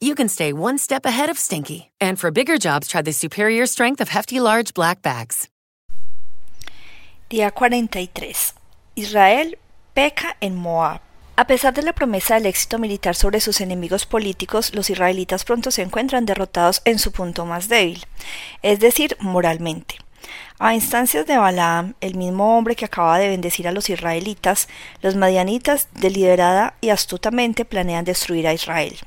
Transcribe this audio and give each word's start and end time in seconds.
you 0.00 0.14
can 0.14 0.28
stay 0.28 0.52
one 0.52 0.78
step 0.78 1.04
ahead 1.04 1.30
of 1.30 1.38
stinky. 1.38 1.90
And 2.00 2.18
for 2.18 2.30
bigger 2.30 2.58
jobs, 2.58 2.88
try 2.88 3.02
the 3.02 3.12
superior 3.12 3.66
strength 3.66 4.00
of 4.00 4.08
Hefty 4.10 4.40
Large 4.40 4.74
Black 4.74 5.02
Bags. 5.02 5.48
Día 7.30 7.50
43. 7.50 8.54
Israel 8.94 9.58
peca 9.94 10.36
en 10.40 10.56
Moab. 10.56 11.00
A 11.36 11.46
pesar 11.46 11.72
de 11.72 11.82
la 11.82 11.92
promesa 11.92 12.34
del 12.34 12.46
éxito 12.46 12.78
militar 12.78 13.14
sobre 13.14 13.40
sus 13.40 13.60
enemigos 13.60 14.06
políticos, 14.06 14.74
los 14.74 14.90
israelitas 14.90 15.44
pronto 15.44 15.70
se 15.70 15.82
encuentran 15.82 16.26
derrotados 16.26 16.82
en 16.84 16.98
su 16.98 17.12
punto 17.12 17.44
más 17.44 17.68
débil, 17.68 18.04
es 18.62 18.80
decir, 18.80 19.16
moralmente. 19.20 19.96
A 20.58 20.74
instancias 20.74 21.26
de 21.26 21.36
Balaam, 21.36 21.94
el 22.00 22.16
mismo 22.16 22.56
hombre 22.56 22.74
que 22.74 22.86
acaba 22.86 23.18
de 23.18 23.28
bendecir 23.28 23.68
a 23.68 23.72
los 23.72 23.88
israelitas, 23.88 24.68
los 25.00 25.14
madianitas 25.14 25.88
deliberada 25.92 26.74
y 26.80 26.88
astutamente 26.88 27.64
planean 27.64 28.04
destruir 28.04 28.48
a 28.48 28.54
Israel. 28.54 28.98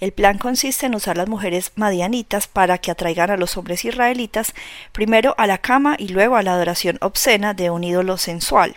El 0.00 0.12
plan 0.12 0.38
consiste 0.38 0.86
en 0.86 0.94
usar 0.94 1.16
las 1.16 1.28
mujeres 1.28 1.72
madianitas 1.76 2.48
para 2.48 2.78
que 2.78 2.90
atraigan 2.90 3.30
a 3.30 3.36
los 3.36 3.56
hombres 3.56 3.84
israelitas 3.84 4.54
primero 4.92 5.34
a 5.38 5.46
la 5.46 5.58
cama 5.58 5.96
y 5.98 6.08
luego 6.08 6.36
a 6.36 6.42
la 6.42 6.52
adoración 6.52 6.98
obscena 7.00 7.54
de 7.54 7.70
un 7.70 7.84
ídolo 7.84 8.16
sensual. 8.18 8.76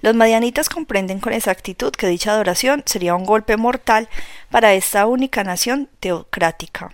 Los 0.00 0.14
madianitas 0.14 0.68
comprenden 0.68 1.18
con 1.18 1.32
exactitud 1.32 1.90
que 1.92 2.08
dicha 2.08 2.32
adoración 2.32 2.82
sería 2.84 3.14
un 3.14 3.24
golpe 3.24 3.56
mortal 3.56 4.08
para 4.50 4.74
esta 4.74 5.06
única 5.06 5.44
nación 5.44 5.88
teocrática. 6.00 6.92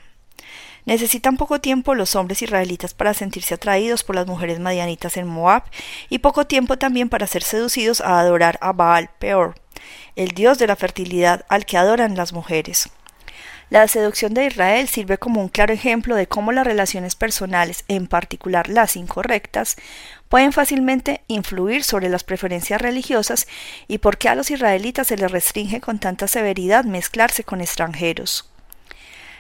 Necesitan 0.87 1.37
poco 1.37 1.61
tiempo 1.61 1.95
los 1.95 2.17
hombres 2.17 2.43
israelitas 2.43 2.95
para 2.95 3.15
sentirse 3.15 3.55
atraídos 3.55 4.05
por 4.05 4.17
las 4.17 4.27
mujeres 4.27 4.61
madianitas 4.61 5.17
en 5.17 5.27
Moab 5.27 5.65
y 6.09 6.19
poco 6.21 6.47
tiempo 6.47 6.79
también 6.79 7.09
para 7.09 7.27
ser 7.27 7.43
seducidos 7.43 8.01
a 8.01 8.21
adorar 8.21 8.59
a 8.61 8.73
Baal 8.73 9.11
Peor, 9.19 9.55
el 10.17 10.29
dios 10.29 10.59
de 10.59 10.67
la 10.67 10.77
fertilidad 10.77 11.45
al 11.49 11.67
que 11.67 11.79
adoran 11.79 12.17
las 12.17 12.33
mujeres. 12.33 12.91
La 13.71 13.87
seducción 13.87 14.35
de 14.35 14.47
Israel 14.47 14.89
sirve 14.89 15.17
como 15.17 15.41
un 15.41 15.49
claro 15.49 15.73
ejemplo 15.73 16.17
de 16.17 16.27
cómo 16.27 16.51
las 16.51 16.67
relaciones 16.67 17.15
personales, 17.15 17.85
en 17.87 18.09
particular 18.09 18.69
las 18.69 18.97
incorrectas, 18.97 19.77
pueden 20.29 20.53
fácilmente 20.53 21.23
influir 21.29 21.85
sobre 21.85 22.09
las 22.09 22.25
preferencias 22.25 22.83
religiosas 22.83 23.47
y 23.87 23.99
por 23.99 24.19
qué 24.19 24.29
a 24.29 24.35
los 24.35 24.51
israelitas 24.51 25.07
se 25.07 25.17
les 25.17 25.31
restringe 25.31 25.81
con 25.81 26.01
tanta 26.01 26.27
severidad 26.27 26.85
mezclarse 26.85 27.45
con 27.45 27.61
extranjeros. 27.61 28.51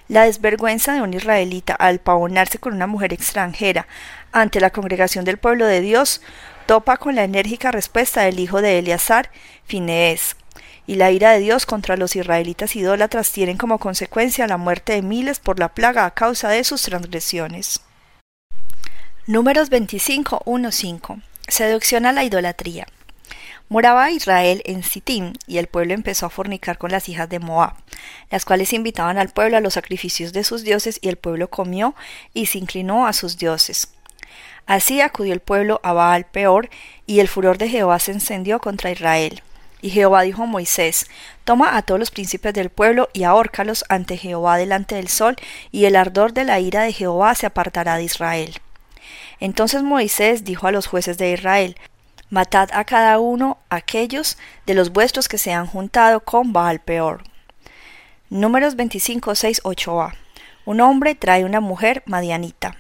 La 0.06 0.24
desvergüenza 0.24 0.92
de 0.94 1.02
un 1.02 1.12
israelita 1.12 1.74
al 1.74 1.98
pavonarse 1.98 2.58
con 2.58 2.72
una 2.72 2.86
mujer 2.86 3.12
extranjera 3.12 3.88
ante 4.30 4.60
la 4.60 4.70
congregación 4.70 5.24
del 5.24 5.38
pueblo 5.38 5.66
de 5.66 5.80
Dios 5.80 6.22
topa 6.66 6.98
con 6.98 7.16
la 7.16 7.24
enérgica 7.24 7.72
respuesta 7.72 8.22
del 8.22 8.38
hijo 8.38 8.62
de 8.62 8.78
Eleazar, 8.78 9.30
Finees, 9.64 10.36
y 10.86 10.96
la 10.96 11.10
ira 11.10 11.32
de 11.32 11.40
Dios 11.40 11.66
contra 11.66 11.96
los 11.96 12.16
israelitas 12.16 12.76
idólatras 12.76 13.32
tienen 13.32 13.56
como 13.56 13.78
consecuencia 13.78 14.46
la 14.46 14.56
muerte 14.56 14.94
de 14.94 15.02
miles 15.02 15.38
por 15.38 15.58
la 15.58 15.70
plaga 15.70 16.04
a 16.04 16.12
causa 16.12 16.48
de 16.48 16.64
sus 16.64 16.82
transgresiones. 16.82 17.80
Números 19.26 19.70
25, 19.70 20.42
Seducción 21.46 22.06
a 22.06 22.12
la 22.12 22.24
idolatría. 22.24 22.86
Moraba 23.68 24.10
Israel 24.10 24.62
en 24.64 24.82
Sittim, 24.82 25.34
y 25.46 25.58
el 25.58 25.68
pueblo 25.68 25.94
empezó 25.94 26.26
a 26.26 26.30
fornicar 26.30 26.76
con 26.76 26.90
las 26.90 27.08
hijas 27.08 27.28
de 27.28 27.38
Moab, 27.38 27.74
las 28.28 28.44
cuales 28.44 28.72
invitaban 28.72 29.16
al 29.16 29.28
pueblo 29.28 29.56
a 29.56 29.60
los 29.60 29.74
sacrificios 29.74 30.32
de 30.32 30.42
sus 30.42 30.64
dioses, 30.64 30.98
y 31.00 31.08
el 31.08 31.16
pueblo 31.16 31.48
comió 31.48 31.94
y 32.34 32.46
se 32.46 32.58
inclinó 32.58 33.06
a 33.06 33.12
sus 33.12 33.38
dioses. 33.38 33.92
Así 34.66 35.00
acudió 35.00 35.32
el 35.32 35.38
pueblo 35.38 35.80
a 35.84 35.92
Baal 35.92 36.26
peor, 36.26 36.68
y 37.06 37.20
el 37.20 37.28
furor 37.28 37.58
de 37.58 37.68
Jehová 37.68 38.00
se 38.00 38.10
encendió 38.10 38.58
contra 38.58 38.90
Israel. 38.90 39.42
Y 39.82 39.90
Jehová 39.90 40.22
dijo 40.22 40.42
a 40.42 40.46
Moisés, 40.46 41.06
Toma 41.44 41.76
a 41.76 41.82
todos 41.82 41.98
los 41.98 42.10
príncipes 42.10 42.52
del 42.54 42.70
pueblo 42.70 43.08
y 43.12 43.24
ahórcalos 43.24 43.84
ante 43.88 44.16
Jehová 44.16 44.56
delante 44.56 44.94
del 44.94 45.08
sol, 45.08 45.36
y 45.70 45.86
el 45.86 45.96
ardor 45.96 46.32
de 46.32 46.44
la 46.44 46.60
ira 46.60 46.82
de 46.82 46.92
Jehová 46.92 47.34
se 47.34 47.46
apartará 47.46 47.96
de 47.96 48.04
Israel. 48.04 48.54
Entonces 49.40 49.82
Moisés 49.82 50.44
dijo 50.44 50.66
a 50.66 50.72
los 50.72 50.86
jueces 50.86 51.16
de 51.18 51.32
Israel, 51.32 51.76
Matad 52.28 52.68
a 52.72 52.84
cada 52.84 53.18
uno 53.18 53.58
aquellos 53.70 54.38
de 54.64 54.74
los 54.74 54.92
vuestros 54.92 55.28
que 55.28 55.38
se 55.38 55.52
han 55.52 55.66
juntado 55.66 56.20
con 56.20 56.52
Baal 56.52 56.78
peor. 56.80 57.24
Números 58.28 58.76
25, 58.76 59.34
6, 59.34 59.62
8a. 59.64 60.14
Un 60.64 60.80
hombre 60.80 61.16
trae 61.16 61.44
una 61.44 61.58
mujer 61.58 62.04
madianita. 62.06 62.76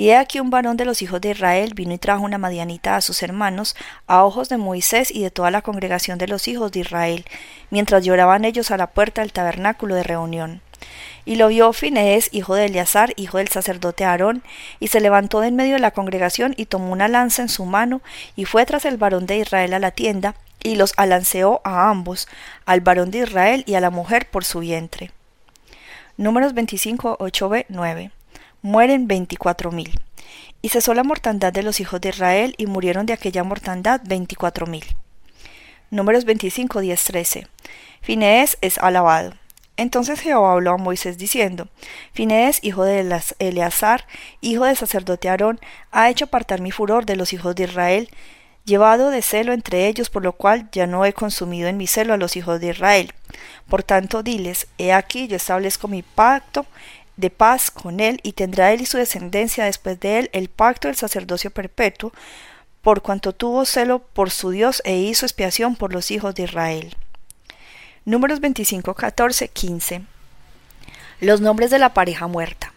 Y 0.00 0.08
he 0.08 0.16
aquí 0.16 0.40
un 0.40 0.48
varón 0.48 0.78
de 0.78 0.86
los 0.86 1.02
hijos 1.02 1.20
de 1.20 1.32
Israel 1.32 1.74
vino 1.74 1.92
y 1.92 1.98
trajo 1.98 2.24
una 2.24 2.38
madianita 2.38 2.96
a 2.96 3.02
sus 3.02 3.22
hermanos, 3.22 3.76
a 4.06 4.24
ojos 4.24 4.48
de 4.48 4.56
Moisés 4.56 5.10
y 5.10 5.22
de 5.22 5.30
toda 5.30 5.50
la 5.50 5.60
congregación 5.60 6.16
de 6.16 6.26
los 6.26 6.48
hijos 6.48 6.72
de 6.72 6.80
Israel, 6.80 7.26
mientras 7.68 8.02
lloraban 8.02 8.46
ellos 8.46 8.70
a 8.70 8.78
la 8.78 8.86
puerta 8.86 9.20
del 9.20 9.34
tabernáculo 9.34 9.94
de 9.94 10.02
reunión. 10.02 10.62
Y 11.26 11.36
lo 11.36 11.48
vio 11.48 11.74
Finés, 11.74 12.30
hijo 12.32 12.54
de 12.54 12.64
Eleazar, 12.64 13.12
hijo 13.16 13.36
del 13.36 13.48
sacerdote 13.48 14.06
Aarón, 14.06 14.42
y 14.78 14.88
se 14.88 15.02
levantó 15.02 15.40
de 15.40 15.48
en 15.48 15.56
medio 15.56 15.74
de 15.74 15.80
la 15.80 15.90
congregación 15.90 16.54
y 16.56 16.64
tomó 16.64 16.92
una 16.92 17.06
lanza 17.06 17.42
en 17.42 17.50
su 17.50 17.66
mano, 17.66 18.00
y 18.36 18.46
fue 18.46 18.64
tras 18.64 18.86
el 18.86 18.96
varón 18.96 19.26
de 19.26 19.36
Israel 19.36 19.74
a 19.74 19.80
la 19.80 19.90
tienda, 19.90 20.34
y 20.62 20.76
los 20.76 20.94
alanceó 20.96 21.60
a 21.62 21.90
ambos, 21.90 22.26
al 22.64 22.80
varón 22.80 23.10
de 23.10 23.18
Israel 23.18 23.64
y 23.66 23.74
a 23.74 23.82
la 23.82 23.90
mujer 23.90 24.30
por 24.30 24.46
su 24.46 24.60
vientre. 24.60 25.10
Números 26.16 26.54
25, 26.54 27.18
8b, 27.18 27.66
9. 27.68 28.12
Mueren 28.62 29.08
veinticuatro 29.08 29.72
mil. 29.72 29.98
Y 30.60 30.68
cesó 30.68 30.92
la 30.92 31.02
mortandad 31.02 31.52
de 31.52 31.62
los 31.62 31.80
hijos 31.80 32.00
de 32.00 32.10
Israel, 32.10 32.54
y 32.58 32.66
murieron 32.66 33.06
de 33.06 33.14
aquella 33.14 33.42
mortandad 33.42 34.02
veinticuatro 34.04 34.66
mil. 34.66 34.84
Números 35.90 36.24
25, 36.24 36.80
10, 36.80 37.04
13. 37.04 37.46
Finés 38.02 38.58
es 38.60 38.78
alabado. 38.78 39.32
Entonces 39.78 40.20
Jehová 40.20 40.52
habló 40.52 40.72
a 40.72 40.76
Moisés 40.76 41.16
diciendo, 41.16 41.68
Finés, 42.12 42.58
hijo 42.62 42.84
de 42.84 43.00
Eleazar, 43.38 44.06
hijo 44.42 44.66
del 44.66 44.76
sacerdote 44.76 45.30
Aarón, 45.30 45.58
ha 45.90 46.10
hecho 46.10 46.26
apartar 46.26 46.60
mi 46.60 46.70
furor 46.70 47.06
de 47.06 47.16
los 47.16 47.32
hijos 47.32 47.54
de 47.54 47.64
Israel, 47.64 48.10
llevado 48.66 49.10
de 49.10 49.22
celo 49.22 49.54
entre 49.54 49.86
ellos, 49.86 50.10
por 50.10 50.22
lo 50.22 50.32
cual 50.32 50.68
ya 50.70 50.86
no 50.86 51.06
he 51.06 51.14
consumido 51.14 51.66
en 51.66 51.78
mi 51.78 51.86
celo 51.86 52.12
a 52.12 52.18
los 52.18 52.36
hijos 52.36 52.60
de 52.60 52.68
Israel. 52.68 53.14
Por 53.68 53.82
tanto, 53.82 54.22
diles, 54.22 54.66
he 54.76 54.92
aquí 54.92 55.28
yo 55.28 55.36
establezco 55.36 55.88
mi 55.88 56.02
pacto 56.02 56.66
de 57.20 57.30
paz 57.30 57.70
con 57.70 58.00
él, 58.00 58.20
y 58.22 58.32
tendrá 58.32 58.72
él 58.72 58.80
y 58.80 58.86
su 58.86 58.96
descendencia 58.96 59.64
después 59.64 60.00
de 60.00 60.18
él 60.18 60.30
el 60.32 60.48
pacto 60.48 60.88
del 60.88 60.96
sacerdocio 60.96 61.50
perpetuo, 61.50 62.12
por 62.82 63.02
cuanto 63.02 63.32
tuvo 63.32 63.64
celo 63.64 64.00
por 64.00 64.30
su 64.30 64.50
Dios 64.50 64.82
e 64.84 64.96
hizo 64.96 65.26
expiación 65.26 65.76
por 65.76 65.92
los 65.92 66.10
hijos 66.10 66.34
de 66.34 66.44
Israel. 66.44 66.96
Números 68.06 68.40
25, 68.40 68.94
14, 68.94 69.48
15. 69.48 70.02
Los 71.20 71.40
nombres 71.42 71.70
de 71.70 71.78
la 71.78 71.92
pareja 71.92 72.26
muerta. 72.26 72.72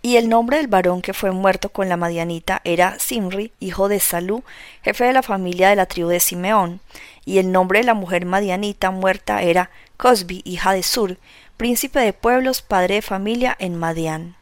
Y 0.00 0.16
el 0.16 0.28
nombre 0.28 0.58
del 0.58 0.68
varón 0.68 1.00
que 1.00 1.14
fue 1.14 1.30
muerto 1.30 1.70
con 1.70 1.88
la 1.88 1.96
Madianita 1.96 2.60
era 2.64 2.98
Simri, 2.98 3.52
hijo 3.58 3.88
de 3.88 4.00
Salú, 4.00 4.44
jefe 4.82 5.04
de 5.04 5.14
la 5.14 5.22
familia 5.22 5.70
de 5.70 5.76
la 5.76 5.86
tribu 5.86 6.08
de 6.08 6.20
Simeón. 6.20 6.80
Y 7.24 7.38
el 7.38 7.52
nombre 7.52 7.78
de 7.78 7.86
la 7.86 7.94
mujer 7.94 8.26
Madianita 8.26 8.90
muerta 8.90 9.42
era 9.42 9.70
Cosbi, 9.96 10.42
hija 10.44 10.72
de 10.72 10.82
Sur, 10.82 11.18
príncipe 11.56 12.00
de 12.00 12.12
pueblos, 12.12 12.62
padre 12.62 12.96
de 12.96 13.02
familia 13.02 13.56
en 13.60 13.78
Madián. 13.78 14.34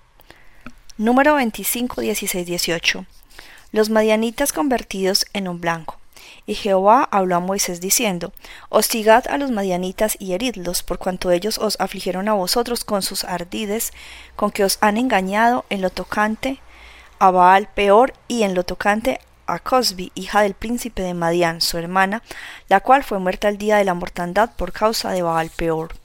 Número 0.97 1.35
25, 1.35 2.01
16, 2.01 2.47
18. 2.47 3.05
Los 3.71 3.91
Madianitas 3.91 4.53
convertidos 4.53 5.27
en 5.35 5.47
un 5.47 5.61
blanco. 5.61 5.99
Y 6.47 6.55
Jehová 6.55 7.07
habló 7.11 7.37
a 7.37 7.41
Moisés 7.41 7.81
diciendo, 7.81 8.33
Hostigad 8.71 9.29
a 9.29 9.37
los 9.37 9.51
madianitas 9.51 10.17
y 10.19 10.33
heridlos, 10.33 10.83
por 10.83 10.99
cuanto 10.99 11.31
ellos 11.31 11.59
os 11.59 11.79
afligieron 11.81 12.29
a 12.29 12.33
vosotros 12.33 12.83
con 12.85 13.03
sus 13.03 13.25
ardides, 13.25 13.93
con 14.35 14.51
que 14.51 14.65
os 14.65 14.79
han 14.81 14.97
engañado 14.97 15.65
en 15.69 15.83
lo 15.83 15.91
tocante 15.91 16.61
a 17.19 17.31
Baal 17.31 17.69
Peor 17.75 18.15
y 18.27 18.43
en 18.43 18.55
lo 18.55 18.65
tocante 18.65 19.21
a 19.47 19.59
Cosbi, 19.59 20.13
hija 20.15 20.43
del 20.43 20.55
príncipe 20.55 21.03
de 21.03 21.15
Madián, 21.15 21.61
su 21.61 21.77
hermana, 21.79 22.23
la 22.69 22.81
cual 22.81 23.05
fue 23.05 23.19
muerta 23.19 23.49
el 23.49 23.59
día 23.59 23.77
de 23.77 23.85
la 23.85 23.95
mortandad 23.95 24.51
por 24.57 24.73
causa 24.73 25.11
de 25.11 25.23
Baal 25.23 25.51
Peor. 25.51 26.02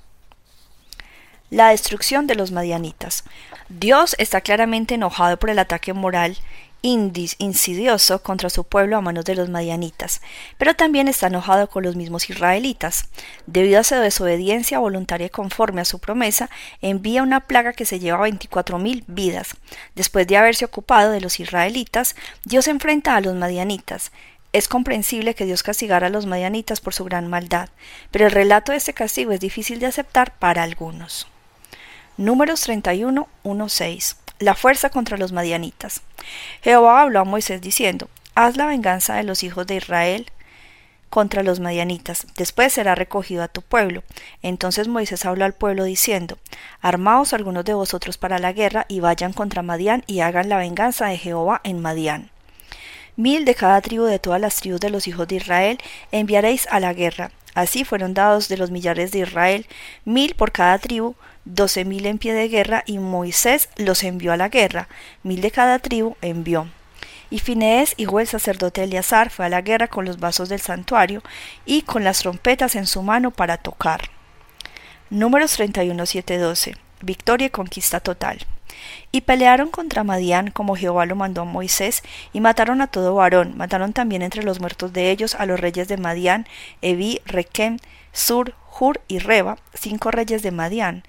La 1.50 1.70
destrucción 1.70 2.28
de 2.28 2.36
los 2.36 2.52
madianitas. 2.52 3.24
Dios 3.70 4.16
está 4.20 4.42
claramente 4.42 4.96
enojado 4.96 5.38
por 5.38 5.50
el 5.50 5.60
ataque 5.60 5.94
moral 5.94 6.38
insidioso 6.82 8.22
contra 8.22 8.50
su 8.50 8.64
pueblo 8.64 8.98
a 8.98 9.02
manos 9.02 9.26
de 9.26 9.36
los 9.36 9.50
madianitas, 9.50 10.22
pero 10.58 10.76
también 10.76 11.08
está 11.08 11.28
enojado 11.28 11.70
con 11.70 11.84
los 11.84 11.96
mismos 11.96 12.30
israelitas. 12.30 13.10
Debido 13.46 13.80
a 13.80 13.84
su 13.84 13.96
desobediencia 13.96 14.80
voluntaria 14.80 15.30
conforme 15.30 15.82
a 15.82 15.86
su 15.86 16.00
promesa, 16.00 16.50
envía 16.82 17.24
una 17.24 17.42
plaga 17.42 17.74
que 17.74 17.86
se 17.86 18.00
lleva 18.00 18.22
veinticuatro 18.22 18.78
mil 18.78 19.04
vidas. 19.08 19.56
Después 19.96 20.28
de 20.28 20.38
haberse 20.38 20.66
ocupado 20.66 21.12
de 21.12 21.22
los 21.22 21.40
israelitas, 21.40 22.16
Dios 22.46 22.68
enfrenta 22.68 23.16
a 23.16 23.22
los 23.22 23.36
madianitas. 23.36 24.12
Es 24.54 24.68
comprensible 24.68 25.34
que 25.34 25.46
Dios 25.46 25.64
castigara 25.64 26.08
a 26.08 26.10
los 26.10 26.26
madianitas 26.26 26.80
por 26.80 26.94
su 26.94 27.04
gran 27.06 27.28
maldad, 27.28 27.70
pero 28.12 28.26
el 28.26 28.32
relato 28.32 28.72
de 28.72 28.78
este 28.78 28.94
castigo 28.94 29.32
es 29.32 29.40
difícil 29.40 29.80
de 29.80 29.88
aceptar 29.88 30.38
para 30.40 30.64
algunos. 30.64 31.28
Números 32.18 32.62
31, 32.62 33.28
1, 33.44 33.70
6 33.70 34.18
la 34.40 34.56
fuerza 34.56 34.90
contra 34.90 35.18
los 35.18 35.32
madianitas. 35.32 36.02
Jehová 36.62 37.02
habló 37.02 37.22
a 37.22 37.26
Moisés 37.26 37.62
diciendo, 37.62 38.10
Haz 38.36 38.56
la 38.56 38.68
venganza 38.68 39.16
de 39.16 39.24
los 39.24 39.44
hijos 39.44 39.66
de 39.66 39.76
Israel 39.76 40.28
contra 41.10 41.42
los 41.42 41.60
madianitas, 41.60 42.28
después 42.36 42.74
será 42.74 42.94
recogido 42.94 43.42
a 43.42 43.48
tu 43.48 43.62
pueblo. 43.62 44.04
Entonces 44.44 44.88
Moisés 44.88 45.26
habló 45.26 45.46
al 45.46 45.54
pueblo 45.54 45.86
diciendo, 45.86 46.38
Armaos 46.82 47.34
algunos 47.34 47.66
de 47.66 47.74
vosotros 47.74 48.18
para 48.18 48.40
la 48.40 48.52
guerra 48.52 48.86
y 48.90 49.00
vayan 49.00 49.34
contra 49.34 49.62
Madián 49.62 50.04
y 50.06 50.20
hagan 50.20 50.50
la 50.50 50.58
venganza 50.58 51.08
de 51.08 51.18
Jehová 51.18 51.62
en 51.64 51.82
Madián. 51.82 52.30
Mil 53.16 53.46
de 53.46 53.56
cada 53.56 53.82
tribu 53.82 54.04
de 54.04 54.20
todas 54.20 54.40
las 54.40 54.58
tribus 54.58 54.82
de 54.82 54.92
los 54.92 55.08
hijos 55.08 55.28
de 55.28 55.38
Israel 55.38 55.80
enviaréis 56.12 56.68
a 56.70 56.80
la 56.80 56.94
guerra. 56.94 57.32
Así 57.56 57.84
fueron 57.86 58.14
dados 58.14 58.50
de 58.50 58.58
los 58.58 58.70
millares 58.70 59.12
de 59.12 59.20
Israel, 59.20 59.66
mil 60.06 60.36
por 60.36 60.52
cada 60.52 60.78
tribu, 60.78 61.16
doce 61.56 61.86
mil 61.86 62.06
en 62.06 62.18
pie 62.18 62.34
de 62.34 62.48
guerra, 62.48 62.84
y 62.86 63.00
Moisés 63.00 63.70
los 63.78 64.04
envió 64.04 64.34
a 64.34 64.38
la 64.38 64.50
guerra, 64.50 64.88
mil 65.24 65.42
de 65.42 65.52
cada 65.52 65.80
tribu 65.80 66.16
envió. 66.22 66.68
Y 67.30 67.40
Finees, 67.40 67.94
hijo 67.98 68.20
del 68.20 68.28
sacerdote 68.28 68.84
Eleazar, 68.84 69.30
fue 69.30 69.46
a 69.46 69.50
la 69.50 69.62
guerra 69.62 69.88
con 69.88 70.06
los 70.06 70.20
vasos 70.20 70.50
del 70.50 70.62
santuario 70.62 71.22
y 71.66 71.82
con 71.82 72.04
las 72.04 72.20
trompetas 72.20 72.76
en 72.76 72.88
su 72.88 73.02
mano 73.02 73.32
para 73.32 73.58
tocar. 73.58 74.10
Números 75.10 75.54
31, 75.54 76.06
7, 76.06 76.38
12. 76.38 76.76
Victoria 77.02 77.48
y 77.48 77.50
conquista 77.50 78.00
total. 78.00 78.40
Y 79.12 79.22
pelearon 79.22 79.70
contra 79.70 80.04
Madián 80.04 80.52
como 80.52 80.76
Jehová 80.76 81.06
lo 81.06 81.16
mandó 81.16 81.42
a 81.42 81.46
Moisés, 81.46 82.04
y 82.34 82.42
mataron 82.42 82.82
a 82.82 82.88
todo 82.88 83.16
varón, 83.16 83.56
mataron 83.58 83.94
también 83.94 84.22
entre 84.22 84.44
los 84.44 84.60
muertos 84.60 84.94
de 84.94 85.12
ellos 85.12 85.36
a 85.36 85.46
los 85.46 85.60
reyes 85.60 85.88
de 85.88 85.98
Madián, 85.98 86.48
Evi, 86.82 87.22
Requem, 87.26 87.78
Sur, 88.12 88.56
Hur 88.80 89.02
y 89.08 89.20
Reba, 89.20 89.58
cinco 89.74 90.12
reyes 90.12 90.42
de 90.42 90.52
Madián. 90.52 91.04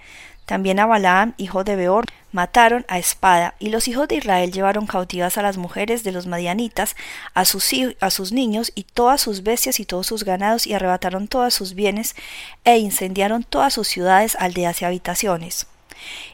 También 0.48 0.78
a 0.78 0.86
Balaam, 0.86 1.34
hijo 1.36 1.62
de 1.62 1.76
Beor, 1.76 2.06
mataron 2.32 2.86
a 2.88 2.98
espada, 2.98 3.54
y 3.58 3.68
los 3.68 3.86
hijos 3.86 4.08
de 4.08 4.16
Israel 4.16 4.50
llevaron 4.50 4.86
cautivas 4.86 5.36
a 5.36 5.42
las 5.42 5.58
mujeres 5.58 6.04
de 6.04 6.12
los 6.12 6.26
madianitas, 6.26 6.96
a 7.34 7.44
sus, 7.44 7.70
a 8.00 8.08
sus 8.08 8.32
niños 8.32 8.72
y 8.74 8.84
todas 8.84 9.20
sus 9.20 9.42
bestias 9.42 9.78
y 9.78 9.84
todos 9.84 10.06
sus 10.06 10.24
ganados, 10.24 10.66
y 10.66 10.72
arrebataron 10.72 11.28
todos 11.28 11.52
sus 11.52 11.74
bienes, 11.74 12.16
e 12.64 12.78
incendiaron 12.78 13.44
todas 13.44 13.74
sus 13.74 13.88
ciudades, 13.88 14.36
aldeas 14.36 14.80
y 14.80 14.86
habitaciones. 14.86 15.66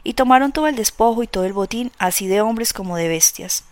Y 0.03 0.13
tomaron 0.13 0.51
todo 0.51 0.67
el 0.67 0.75
despojo 0.75 1.23
y 1.23 1.27
todo 1.27 1.45
el 1.45 1.53
botín, 1.53 1.91
así 1.97 2.27
de 2.27 2.41
hombres 2.41 2.73
como 2.73 2.97
de 2.97 3.07
bestias. 3.07 3.63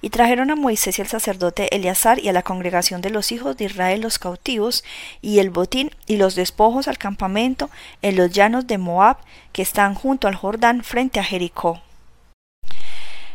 Y 0.00 0.10
trajeron 0.10 0.50
a 0.50 0.56
Moisés 0.56 0.98
y 0.98 1.02
al 1.02 1.08
sacerdote 1.08 1.74
Eleazar 1.74 2.18
y 2.18 2.28
a 2.28 2.32
la 2.32 2.42
congregación 2.42 3.00
de 3.00 3.10
los 3.10 3.32
hijos 3.32 3.56
de 3.56 3.66
Israel 3.66 4.00
los 4.00 4.18
cautivos, 4.18 4.84
y 5.20 5.38
el 5.38 5.50
botín 5.50 5.90
y 6.06 6.16
los 6.16 6.34
despojos 6.34 6.88
al 6.88 6.98
campamento 6.98 7.70
en 8.02 8.16
los 8.16 8.30
llanos 8.30 8.66
de 8.66 8.78
Moab, 8.78 9.18
que 9.52 9.62
están 9.62 9.94
junto 9.94 10.28
al 10.28 10.34
Jordán 10.34 10.84
frente 10.84 11.20
a 11.20 11.24
Jericó. 11.24 11.80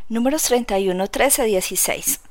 Números 0.09 0.43
31, 0.43 1.07
13, 1.07 1.43
16. 1.43 2.21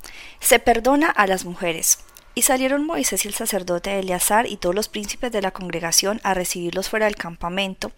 Se 0.40 0.58
perdona 0.58 1.10
a 1.10 1.26
las 1.26 1.44
mujeres. 1.44 1.98
Y 2.38 2.42
salieron 2.42 2.84
Moisés 2.84 3.24
y 3.24 3.28
el 3.28 3.34
sacerdote 3.34 3.98
Eleazar 3.98 4.46
y 4.46 4.58
todos 4.58 4.74
los 4.74 4.90
príncipes 4.90 5.32
de 5.32 5.40
la 5.40 5.52
congregación 5.52 6.20
a 6.22 6.34
recibirlos 6.34 6.90
fuera 6.90 7.06
del 7.06 7.16
campamento. 7.16 7.92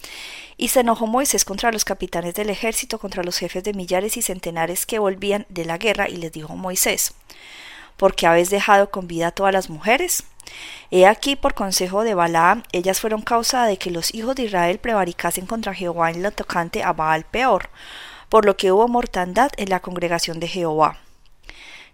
Y 0.56 0.68
se 0.68 0.78
enojó 0.78 1.08
Moisés 1.08 1.44
contra 1.44 1.72
los 1.72 1.84
capitanes 1.84 2.34
del 2.34 2.48
ejército, 2.48 3.00
contra 3.00 3.24
los 3.24 3.36
jefes 3.36 3.64
de 3.64 3.72
millares 3.72 4.16
y 4.16 4.22
centenares 4.22 4.86
que 4.86 5.00
volvían 5.00 5.44
de 5.48 5.64
la 5.64 5.76
guerra, 5.76 6.08
y 6.08 6.18
les 6.18 6.30
dijo 6.30 6.54
Moisés, 6.54 7.14
¿por 7.96 8.14
qué 8.14 8.28
habéis 8.28 8.48
dejado 8.48 8.92
con 8.92 9.08
vida 9.08 9.26
a 9.26 9.32
todas 9.32 9.52
las 9.52 9.70
mujeres? 9.70 10.22
He 10.92 11.04
aquí, 11.04 11.34
por 11.34 11.54
consejo 11.54 12.04
de 12.04 12.14
Balaam, 12.14 12.62
ellas 12.70 13.00
fueron 13.00 13.22
causa 13.22 13.66
de 13.66 13.76
que 13.76 13.90
los 13.90 14.14
hijos 14.14 14.36
de 14.36 14.44
Israel 14.44 14.78
prevaricasen 14.78 15.46
contra 15.46 15.74
Jehová 15.74 16.12
en 16.12 16.22
lo 16.22 16.30
tocante 16.30 16.84
a 16.84 16.92
Baal 16.92 17.24
peor, 17.24 17.70
por 18.28 18.44
lo 18.44 18.56
que 18.56 18.70
hubo 18.70 18.86
mortandad 18.86 19.50
en 19.56 19.68
la 19.68 19.80
congregación 19.80 20.38
de 20.38 20.46
Jehová. 20.46 21.00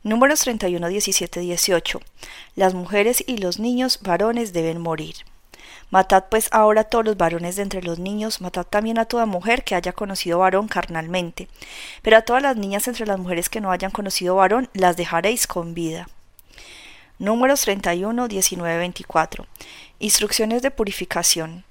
Números 0.04 0.40
31, 0.40 0.86
17, 0.86 1.40
18. 1.40 1.98
Las 2.56 2.74
mujeres 2.74 3.24
y 3.26 3.38
los 3.38 3.58
niños 3.58 4.00
varones 4.02 4.52
deben 4.52 4.78
morir. 4.78 5.14
Matad 5.88 6.24
pues 6.28 6.48
ahora 6.52 6.84
todos 6.84 7.06
los 7.06 7.16
varones 7.16 7.56
de 7.56 7.62
entre 7.62 7.82
los 7.82 7.98
niños, 7.98 8.42
matad 8.42 8.66
también 8.66 8.98
a 8.98 9.06
toda 9.06 9.24
mujer 9.24 9.64
que 9.64 9.74
haya 9.74 9.94
conocido 9.94 10.40
varón 10.40 10.68
carnalmente. 10.68 11.48
Pero 12.02 12.18
a 12.18 12.20
todas 12.20 12.42
las 12.42 12.58
niñas 12.58 12.86
entre 12.86 13.06
las 13.06 13.18
mujeres 13.18 13.48
que 13.48 13.62
no 13.62 13.70
hayan 13.70 13.90
conocido 13.90 14.36
varón, 14.36 14.68
las 14.74 14.98
dejaréis 14.98 15.46
con 15.46 15.72
vida. 15.72 16.06
Números 17.18 17.62
31, 17.62 18.28
19, 18.28 18.76
24. 18.76 19.46
Instrucciones 20.00 20.60
de 20.60 20.70
purificación. 20.70 21.64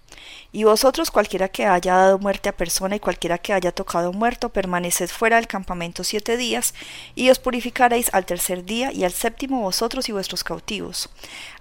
Y 0.53 0.63
vosotros 0.63 1.11
cualquiera 1.11 1.49
que 1.49 1.65
haya 1.65 1.95
dado 1.95 2.19
muerte 2.19 2.47
a 2.47 2.55
persona 2.55 2.95
y 2.95 2.99
cualquiera 2.99 3.39
que 3.39 3.53
haya 3.53 3.71
tocado 3.71 4.13
muerto, 4.13 4.49
permaneced 4.49 5.09
fuera 5.09 5.37
del 5.37 5.47
campamento 5.47 6.03
siete 6.03 6.37
días, 6.37 6.75
y 7.15 7.31
os 7.31 7.39
purificaréis 7.39 8.13
al 8.13 8.25
tercer 8.25 8.63
día 8.63 8.91
y 8.93 9.03
al 9.03 9.11
séptimo 9.11 9.61
vosotros 9.61 10.07
y 10.07 10.11
vuestros 10.11 10.43
cautivos. 10.43 11.09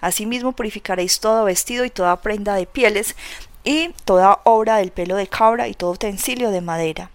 Asimismo 0.01 0.53
purificaréis 0.53 1.21
todo 1.21 1.45
vestido 1.45 1.87
y 1.87 1.91
toda 1.91 2.21
prenda 2.21 2.55
de 2.55 2.67
pieles, 2.67 3.17
y 3.65 3.89
toda 4.05 4.41
obra 4.45 4.77
del 4.77 4.93
pelo 4.93 5.17
de 5.17 5.27
cabra 5.27 5.69
y 5.69 5.75
todo 5.75 5.93
utensilio 5.93 6.51
de 6.51 6.61
madera. 6.61 7.11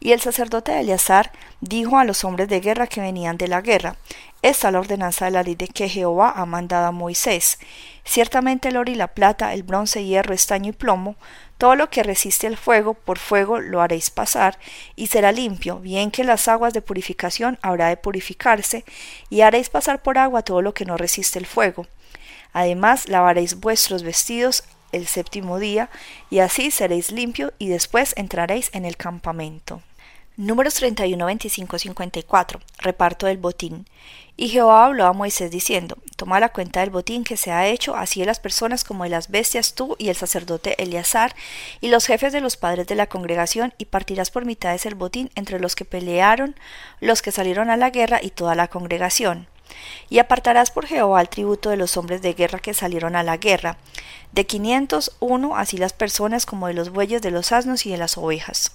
Y 0.00 0.12
el 0.12 0.20
sacerdote 0.20 0.78
Eleazar 0.78 1.32
dijo 1.60 1.98
a 1.98 2.04
los 2.04 2.22
hombres 2.24 2.48
de 2.48 2.60
guerra 2.60 2.86
que 2.86 3.00
venían 3.00 3.36
de 3.36 3.48
la 3.48 3.60
guerra, 3.60 3.96
Esta 4.40 4.68
es 4.68 4.72
la 4.72 4.78
ordenanza 4.78 5.24
de 5.24 5.32
la 5.32 5.42
ley 5.42 5.56
de 5.56 5.66
que 5.66 5.88
Jehová 5.88 6.32
ha 6.36 6.46
mandado 6.46 6.86
a 6.86 6.92
Moisés. 6.92 7.58
Ciertamente 8.04 8.68
el 8.68 8.76
oro 8.76 8.90
y 8.90 8.94
la 8.94 9.08
plata, 9.08 9.52
el 9.52 9.64
bronce, 9.64 10.04
hierro, 10.04 10.32
estaño 10.32 10.70
y 10.70 10.72
plomo, 10.72 11.16
todo 11.58 11.74
lo 11.74 11.90
que 11.90 12.04
resiste 12.04 12.46
el 12.46 12.56
fuego, 12.56 12.94
por 12.94 13.18
fuego 13.18 13.58
lo 13.58 13.80
haréis 13.80 14.10
pasar, 14.10 14.60
y 14.94 15.08
será 15.08 15.32
limpio, 15.32 15.80
bien 15.80 16.12
que 16.12 16.22
las 16.22 16.46
aguas 16.46 16.72
de 16.72 16.82
purificación 16.82 17.58
habrá 17.62 17.88
de 17.88 17.96
purificarse, 17.96 18.84
y 19.28 19.40
haréis 19.40 19.70
pasar 19.70 20.02
por 20.02 20.18
agua 20.18 20.42
todo 20.42 20.62
lo 20.62 20.72
que 20.72 20.84
no 20.84 20.96
resiste 20.96 21.40
el 21.40 21.46
fuego. 21.46 21.88
Además 22.52 23.08
lavaréis 23.08 23.58
vuestros 23.58 24.04
vestidos 24.04 24.62
el 24.92 25.08
séptimo 25.08 25.58
día, 25.58 25.90
y 26.30 26.38
así 26.38 26.70
seréis 26.70 27.10
limpio, 27.10 27.52
y 27.58 27.68
después 27.68 28.14
entraréis 28.16 28.70
en 28.72 28.84
el 28.84 28.96
campamento. 28.96 29.82
Números 30.38 30.74
31, 30.74 31.26
25, 31.26 31.80
54. 31.80 32.60
Reparto 32.78 33.26
del 33.26 33.38
botín. 33.38 33.88
Y 34.36 34.50
Jehová 34.50 34.84
habló 34.84 35.06
a 35.06 35.12
Moisés 35.12 35.50
diciendo, 35.50 35.98
Toma 36.14 36.38
la 36.38 36.50
cuenta 36.50 36.78
del 36.78 36.90
botín 36.90 37.24
que 37.24 37.36
se 37.36 37.50
ha 37.50 37.66
hecho, 37.66 37.96
así 37.96 38.20
de 38.20 38.26
las 38.26 38.38
personas 38.38 38.84
como 38.84 39.02
de 39.02 39.10
las 39.10 39.32
bestias 39.32 39.74
tú 39.74 39.96
y 39.98 40.10
el 40.10 40.14
sacerdote 40.14 40.80
Eleazar, 40.80 41.34
y 41.80 41.88
los 41.88 42.06
jefes 42.06 42.32
de 42.32 42.40
los 42.40 42.56
padres 42.56 42.86
de 42.86 42.94
la 42.94 43.08
congregación, 43.08 43.74
y 43.78 43.86
partirás 43.86 44.30
por 44.30 44.44
mitades 44.44 44.86
el 44.86 44.94
botín 44.94 45.28
entre 45.34 45.58
los 45.58 45.74
que 45.74 45.84
pelearon, 45.84 46.54
los 47.00 47.20
que 47.20 47.32
salieron 47.32 47.68
a 47.68 47.76
la 47.76 47.90
guerra 47.90 48.20
y 48.22 48.30
toda 48.30 48.54
la 48.54 48.68
congregación. 48.68 49.48
Y 50.08 50.20
apartarás 50.20 50.70
por 50.70 50.86
Jehová 50.86 51.20
el 51.20 51.30
tributo 51.30 51.70
de 51.70 51.76
los 51.76 51.96
hombres 51.96 52.22
de 52.22 52.34
guerra 52.34 52.60
que 52.60 52.74
salieron 52.74 53.16
a 53.16 53.24
la 53.24 53.38
guerra, 53.38 53.76
de 54.30 54.46
quinientos 54.46 55.16
uno 55.18 55.56
así 55.56 55.78
las 55.78 55.92
personas 55.92 56.46
como 56.46 56.68
de 56.68 56.74
los 56.74 56.90
bueyes, 56.90 57.22
de 57.22 57.32
los 57.32 57.50
asnos 57.50 57.86
y 57.86 57.90
de 57.90 57.98
las 57.98 58.16
ovejas. 58.16 58.70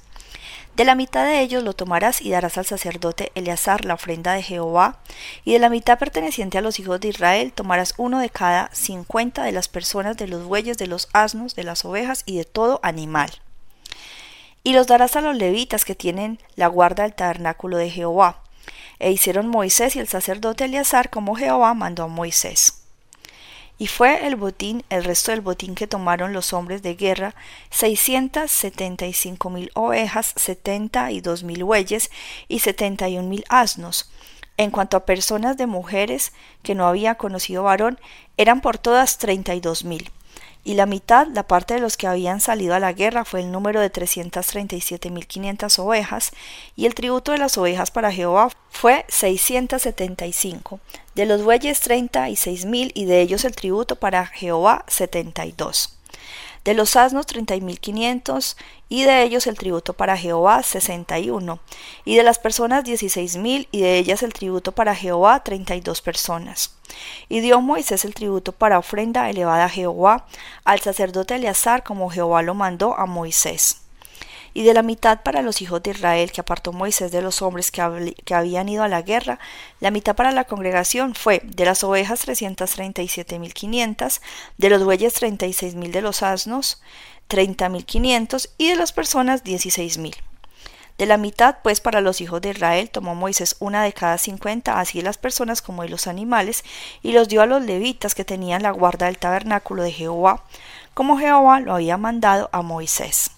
De 0.76 0.86
la 0.86 0.96
mitad 0.96 1.24
de 1.24 1.42
ellos 1.42 1.62
lo 1.62 1.74
tomarás 1.74 2.20
y 2.20 2.32
darás 2.32 2.58
al 2.58 2.66
sacerdote 2.66 3.32
Eleazar 3.36 3.86
la 3.86 3.94
ofrenda 3.94 4.34
de 4.34 4.42
Jehová, 4.42 4.98
y 5.46 5.54
de 5.54 5.60
la 5.60 5.70
mitad 5.70 6.00
perteneciente 6.00 6.58
a 6.58 6.62
los 6.62 6.80
hijos 6.80 7.00
de 7.00 7.10
Israel 7.10 7.54
tomarás 7.54 7.94
uno 7.98 8.18
de 8.18 8.32
cada 8.32 8.72
cincuenta 8.74 9.44
de 9.44 9.52
las 9.52 9.68
personas 9.68 10.18
de 10.18 10.28
los 10.28 10.44
bueyes, 10.46 10.80
de 10.80 10.88
los 10.88 11.10
asnos, 11.14 11.54
de 11.54 11.64
las 11.64 11.86
ovejas 11.86 12.24
y 12.26 12.38
de 12.38 12.46
todo 12.46 12.80
animal. 12.82 13.30
Y 14.64 14.74
los 14.74 14.88
darás 14.88 15.16
a 15.16 15.22
los 15.22 15.36
levitas 15.36 15.86
que 15.86 15.94
tienen 15.94 16.40
la 16.56 16.68
guarda 16.68 17.04
del 17.04 17.14
tabernáculo 17.14 17.78
de 17.78 17.92
Jehová. 17.92 18.42
E 18.98 19.12
hicieron 19.12 19.48
Moisés 19.48 19.96
y 19.96 20.00
el 20.00 20.08
sacerdote 20.08 20.66
Eleazar 20.66 21.12
como 21.12 21.36
Jehová 21.36 21.76
mandó 21.76 22.04
a 22.04 22.08
Moisés. 22.08 22.83
Y 23.84 23.88
fue 23.88 24.26
el 24.28 24.38
botín, 24.38 24.86
el 24.90 25.04
resto 25.04 25.32
del 25.32 25.42
botín 25.42 25.76
que 25.76 25.88
tomaron 25.88 26.32
los 26.32 26.54
hombres 26.54 26.82
de 26.84 26.96
guerra, 26.96 27.36
seiscientas 27.70 28.50
setenta 28.50 29.06
y 29.08 29.12
cinco 29.12 29.50
mil 29.50 29.72
ovejas, 29.74 30.32
setenta 30.38 31.12
y 31.12 31.20
dos 31.20 31.44
mil 31.44 31.66
bueyes 31.66 32.10
y 32.48 32.60
setenta 32.60 33.10
y 33.10 33.18
un 33.18 33.28
mil 33.28 33.44
asnos. 33.50 34.10
En 34.56 34.72
cuanto 34.72 34.96
a 34.96 35.06
personas 35.06 35.58
de 35.58 35.68
mujeres 35.68 36.32
que 36.62 36.76
no 36.76 36.88
había 36.88 37.16
conocido 37.16 37.64
varón, 37.64 38.00
eran 38.38 38.62
por 38.62 38.78
todas 38.78 39.18
treinta 39.18 39.54
y 39.54 39.60
dos 39.60 39.84
mil 39.84 40.10
y 40.64 40.76
la 40.76 40.86
mitad, 40.86 41.28
la 41.28 41.44
parte 41.44 41.74
de 41.74 41.80
los 41.80 41.98
que 41.98 42.08
habían 42.08 42.40
salido 42.42 42.74
a 42.76 42.80
la 42.80 42.94
guerra, 42.94 43.26
fue 43.26 43.42
el 43.42 43.52
número 43.52 43.80
de 43.82 43.92
337.500 43.92 45.80
ovejas, 45.80 46.32
y 46.76 46.86
el 46.86 46.96
tributo 46.96 47.32
de 47.32 47.38
las 47.38 47.58
ovejas 47.58 47.92
para 47.92 48.12
Jehová 48.12 48.50
fue 48.70 49.06
675, 49.10 50.80
de 51.16 51.26
los 51.26 51.44
bueyes 51.44 51.82
36.000, 51.88 52.92
y 52.94 53.06
de 53.06 53.22
ellos 53.22 53.46
el 53.46 53.56
tributo 53.56 53.96
para 53.98 54.26
Jehová 54.26 54.86
72 54.88 55.98
de 56.64 56.74
los 56.74 56.96
asnos 56.96 57.26
treinta 57.26 57.56
y 57.56 57.62
mil 57.62 57.80
quinientos, 57.80 58.58
y 58.90 59.04
de 59.04 59.24
ellos 59.24 59.48
el 59.48 59.58
tributo 59.58 59.94
para 59.94 60.18
Jehová 60.18 60.64
sesenta 60.64 61.20
y 61.20 61.30
uno, 61.30 61.60
y 62.06 62.16
de 62.16 62.24
las 62.24 62.40
personas 62.40 62.84
dieciséis 62.84 63.38
mil, 63.38 63.68
y 63.72 63.82
de 63.82 63.98
ellas 63.98 64.24
el 64.24 64.34
tributo 64.34 64.72
para 64.72 64.96
Jehová 64.96 65.44
treinta 65.44 65.76
y 65.76 65.82
dos 65.82 66.02
personas. 66.02 66.76
Y 67.28 67.40
dio 67.40 67.62
Moisés 67.62 68.06
el 68.06 68.14
tributo 68.14 68.52
para 68.52 68.80
ofrenda 68.80 69.30
elevada 69.30 69.66
a 69.66 69.70
Jehová, 69.70 70.28
al 70.64 70.80
sacerdote 70.80 71.36
Eleazar, 71.36 71.84
como 71.84 72.10
Jehová 72.10 72.42
lo 72.42 72.54
mandó 72.54 72.98
a 72.98 73.06
Moisés 73.06 73.83
y 74.54 74.64
de 74.64 74.74
la 74.74 74.84
mitad 74.84 75.22
para 75.24 75.42
los 75.42 75.62
hijos 75.62 75.82
de 75.82 75.92
Israel 75.92 76.32
que 76.32 76.42
apartó 76.42 76.72
Moisés 76.72 77.12
de 77.12 77.22
los 77.22 77.42
hombres 77.42 77.72
que, 77.72 77.82
habían 78.34 78.70
ido 78.70 78.84
a 78.84 78.88
la 78.88 79.02
guerra, 79.02 79.40
la 79.80 79.92
mitad 79.92 80.16
para 80.16 80.32
la 80.32 80.44
congregación 80.44 81.16
fue 81.16 81.42
de 81.44 81.66
las 81.66 81.84
ovejas 81.84 82.22
trescientas 82.22 82.72
treinta 82.72 83.02
y 83.02 83.08
siete 83.08 83.40
mil 83.40 83.54
quinientas, 83.54 84.22
de 84.58 84.70
los 84.70 84.84
bueyes 84.84 85.14
treinta 85.14 85.46
y 85.46 85.54
seis 85.54 85.76
mil 85.76 85.92
de 85.92 86.02
los 86.02 86.24
asnos, 86.24 86.82
treinta 87.28 87.70
mil 87.70 87.86
quinientos, 87.86 88.50
y 88.58 88.70
de 88.70 88.76
las 88.76 88.94
personas 88.94 89.44
dieciséis 89.44 89.98
mil. 89.98 90.16
De 91.00 91.08
la 91.08 91.18
mitad, 91.18 91.58
pues, 91.64 91.82
para 91.82 92.02
los 92.02 92.22
hijos 92.22 92.40
de 92.42 92.52
Israel 92.52 92.92
tomó 92.92 93.16
Moisés 93.16 93.56
una 93.60 93.84
de 93.84 93.94
cada 93.94 94.20
cincuenta, 94.20 94.80
así 94.80 95.00
de 95.00 95.06
las 95.06 95.18
personas 95.18 95.64
como 95.64 95.82
de 95.82 95.90
los 95.90 96.06
animales, 96.06 96.64
y 97.02 97.14
los 97.14 97.28
dio 97.28 97.42
a 97.42 97.48
los 97.48 97.64
levitas 97.64 98.14
que 98.14 98.24
tenían 98.24 98.62
la 98.62 98.70
guarda 98.70 99.08
del 99.08 99.18
tabernáculo 99.18 99.82
de 99.82 99.92
Jehová, 99.92 100.44
como 100.94 101.18
Jehová 101.18 101.60
lo 101.62 101.74
había 101.74 101.98
mandado 101.98 102.48
a 102.52 102.62
Moisés. 102.62 103.32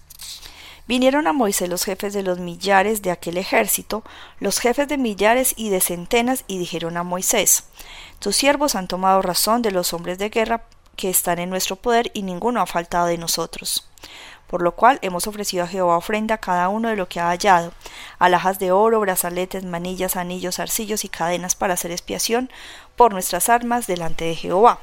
Vinieron 0.87 1.25
a 1.25 1.33
Moisés 1.33 1.67
los 1.67 1.83
jefes 1.83 2.13
de 2.13 2.21
los 2.21 2.39
millares 2.39 3.01
de 3.01 3.09
aquel 3.09 3.37
ejército, 3.37 4.03
los 4.39 4.59
jefes 4.59 4.87
de 4.87 4.97
millares 4.97 5.55
y 5.57 5.69
de 5.69 5.81
centenas, 5.81 6.43
y 6.47 6.59
dijeron 6.59 6.95
a 6.97 7.03
Moisés, 7.03 7.63
Tus 8.19 8.35
siervos 8.35 8.75
han 8.75 8.87
tomado 8.87 9.23
razón 9.23 9.63
de 9.63 9.71
los 9.71 9.93
hombres 9.93 10.19
de 10.19 10.29
guerra 10.29 10.65
que 10.95 11.09
están 11.09 11.39
en 11.39 11.49
nuestro 11.49 11.75
poder, 11.75 12.11
y 12.13 12.21
ninguno 12.21 12.61
ha 12.61 12.67
faltado 12.67 13.07
de 13.07 13.17
nosotros. 13.17 13.89
Por 14.47 14.61
lo 14.61 14.75
cual 14.75 14.99
hemos 15.01 15.25
ofrecido 15.25 15.63
a 15.63 15.67
Jehová 15.67 15.97
ofrenda 15.97 16.37
cada 16.37 16.69
uno 16.69 16.89
de 16.89 16.95
lo 16.95 17.09
que 17.09 17.19
ha 17.19 17.29
hallado, 17.29 17.73
alhajas 18.19 18.59
de 18.59 18.71
oro, 18.71 18.99
brazaletes, 18.99 19.65
manillas, 19.65 20.15
anillos, 20.15 20.59
arcillos 20.59 21.03
y 21.03 21.09
cadenas 21.09 21.55
para 21.55 21.73
hacer 21.73 21.89
expiación 21.89 22.51
por 22.95 23.11
nuestras 23.11 23.49
armas 23.49 23.87
delante 23.87 24.25
de 24.25 24.35
Jehová. 24.35 24.79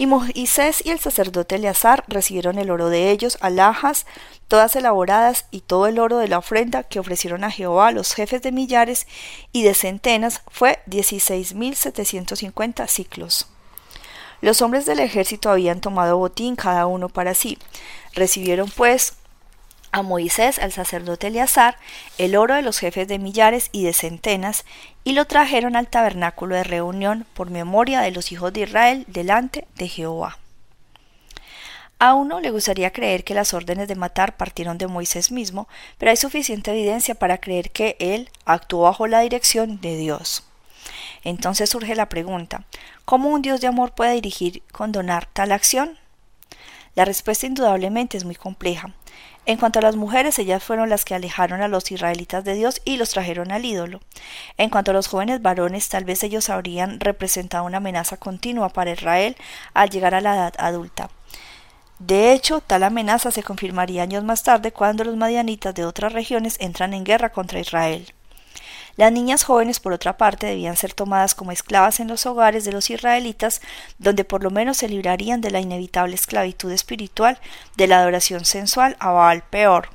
Y 0.00 0.06
Moisés 0.06 0.80
y 0.82 0.92
el 0.92 0.98
sacerdote 0.98 1.56
Eleazar 1.56 2.04
recibieron 2.08 2.58
el 2.58 2.70
oro 2.70 2.88
de 2.88 3.10
ellos, 3.10 3.36
alhajas, 3.42 4.06
todas 4.48 4.74
elaboradas, 4.74 5.44
y 5.50 5.60
todo 5.60 5.88
el 5.88 5.98
oro 5.98 6.16
de 6.16 6.26
la 6.26 6.38
ofrenda 6.38 6.84
que 6.84 6.98
ofrecieron 6.98 7.44
a 7.44 7.50
Jehová 7.50 7.92
los 7.92 8.14
jefes 8.14 8.40
de 8.40 8.50
millares 8.50 9.06
y 9.52 9.62
de 9.62 9.74
centenas 9.74 10.40
fue 10.50 10.78
dieciséis 10.86 11.52
mil 11.52 11.76
setecientos 11.76 12.38
cincuenta 12.38 12.86
ciclos. 12.86 13.46
Los 14.40 14.62
hombres 14.62 14.86
del 14.86 15.00
ejército 15.00 15.50
habían 15.50 15.82
tomado 15.82 16.16
botín 16.16 16.56
cada 16.56 16.86
uno 16.86 17.10
para 17.10 17.34
sí. 17.34 17.58
Recibieron 18.14 18.70
pues 18.70 19.18
a 19.92 20.02
Moisés, 20.02 20.58
al 20.58 20.72
sacerdote 20.72 21.28
Eleazar, 21.28 21.76
el 22.18 22.36
oro 22.36 22.54
de 22.54 22.62
los 22.62 22.78
jefes 22.78 23.08
de 23.08 23.18
millares 23.18 23.68
y 23.72 23.84
de 23.84 23.92
centenas, 23.92 24.64
y 25.04 25.12
lo 25.12 25.26
trajeron 25.26 25.76
al 25.76 25.88
tabernáculo 25.88 26.54
de 26.54 26.64
reunión 26.64 27.26
por 27.34 27.50
memoria 27.50 28.00
de 28.00 28.10
los 28.10 28.32
hijos 28.32 28.52
de 28.52 28.62
Israel 28.62 29.04
delante 29.08 29.66
de 29.76 29.88
Jehová. 29.88 30.38
A 31.98 32.14
uno 32.14 32.40
le 32.40 32.50
gustaría 32.50 32.92
creer 32.92 33.24
que 33.24 33.34
las 33.34 33.52
órdenes 33.52 33.86
de 33.86 33.94
matar 33.94 34.38
partieron 34.38 34.78
de 34.78 34.86
Moisés 34.86 35.30
mismo, 35.30 35.68
pero 35.98 36.10
hay 36.10 36.16
suficiente 36.16 36.70
evidencia 36.70 37.14
para 37.14 37.38
creer 37.38 37.70
que 37.70 37.96
él 37.98 38.30
actuó 38.46 38.82
bajo 38.82 39.06
la 39.06 39.20
dirección 39.20 39.82
de 39.82 39.96
Dios. 39.96 40.44
Entonces 41.24 41.68
surge 41.68 41.94
la 41.94 42.08
pregunta, 42.08 42.64
¿cómo 43.04 43.28
un 43.28 43.42
Dios 43.42 43.60
de 43.60 43.66
amor 43.66 43.92
puede 43.92 44.14
dirigir, 44.14 44.62
condonar 44.72 45.26
tal 45.26 45.52
acción? 45.52 45.98
La 46.94 47.04
respuesta 47.04 47.46
indudablemente 47.46 48.16
es 48.16 48.24
muy 48.24 48.34
compleja. 48.34 48.94
En 49.46 49.56
cuanto 49.56 49.78
a 49.78 49.82
las 49.82 49.96
mujeres, 49.96 50.38
ellas 50.38 50.62
fueron 50.62 50.90
las 50.90 51.04
que 51.04 51.14
alejaron 51.14 51.62
a 51.62 51.68
los 51.68 51.90
israelitas 51.90 52.44
de 52.44 52.54
Dios 52.54 52.82
y 52.84 52.98
los 52.98 53.10
trajeron 53.10 53.52
al 53.52 53.64
ídolo. 53.64 54.00
En 54.58 54.70
cuanto 54.70 54.90
a 54.90 54.94
los 54.94 55.08
jóvenes 55.08 55.42
varones, 55.42 55.88
tal 55.88 56.04
vez 56.04 56.22
ellos 56.22 56.50
habrían 56.50 57.00
representado 57.00 57.64
una 57.64 57.78
amenaza 57.78 58.16
continua 58.16 58.68
para 58.68 58.92
Israel 58.92 59.36
al 59.74 59.90
llegar 59.90 60.14
a 60.14 60.20
la 60.20 60.34
edad 60.34 60.54
adulta. 60.58 61.10
De 61.98 62.32
hecho, 62.32 62.60
tal 62.60 62.82
amenaza 62.82 63.30
se 63.30 63.42
confirmaría 63.42 64.02
años 64.02 64.24
más 64.24 64.42
tarde 64.42 64.72
cuando 64.72 65.04
los 65.04 65.16
madianitas 65.16 65.74
de 65.74 65.84
otras 65.84 66.12
regiones 66.12 66.56
entran 66.58 66.94
en 66.94 67.04
guerra 67.04 67.30
contra 67.30 67.60
Israel. 67.60 68.12
Las 69.00 69.12
niñas 69.12 69.44
jóvenes, 69.44 69.80
por 69.80 69.94
otra 69.94 70.18
parte, 70.18 70.46
debían 70.46 70.76
ser 70.76 70.92
tomadas 70.92 71.34
como 71.34 71.52
esclavas 71.52 72.00
en 72.00 72.08
los 72.08 72.26
hogares 72.26 72.66
de 72.66 72.72
los 72.72 72.90
israelitas, 72.90 73.62
donde 73.96 74.26
por 74.26 74.42
lo 74.42 74.50
menos 74.50 74.76
se 74.76 74.90
librarían 74.90 75.40
de 75.40 75.50
la 75.50 75.58
inevitable 75.58 76.14
esclavitud 76.14 76.70
espiritual 76.70 77.38
de 77.78 77.86
la 77.86 78.00
adoración 78.00 78.44
sensual 78.44 78.98
a 79.00 79.10
Baal 79.10 79.42
peor. 79.48 79.88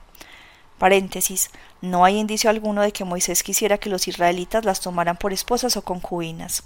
No 1.81 2.03
hay 2.03 2.17
indicio 2.17 2.49
alguno 2.49 2.81
de 2.81 2.93
que 2.93 3.05
Moisés 3.05 3.43
quisiera 3.43 3.77
que 3.77 3.91
los 3.91 4.07
israelitas 4.07 4.65
las 4.65 4.81
tomaran 4.81 5.17
por 5.17 5.33
esposas 5.33 5.77
o 5.77 5.83
concubinas. 5.83 6.63